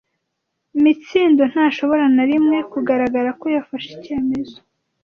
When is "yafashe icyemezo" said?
3.55-4.57